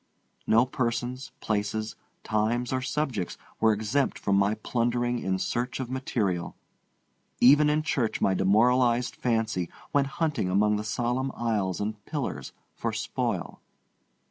[0.47, 6.55] No persons, places, times, or subjects were exempt from my plundering in search of material.
[7.39, 12.91] Even in church my demoralized fancy went hunting among the solemn aisles and pillars for
[12.91, 13.61] spoil.